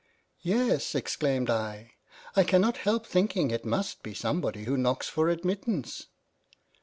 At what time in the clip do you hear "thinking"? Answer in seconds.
3.05-3.51